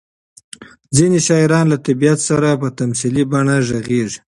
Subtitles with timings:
[0.95, 4.17] ځینې شاعران له طبیعت سره په تمثیلي بڼه غږېږي.